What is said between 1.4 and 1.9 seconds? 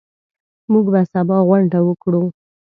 غونډه